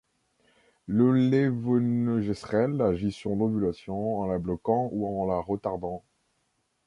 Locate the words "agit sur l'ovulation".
2.81-4.17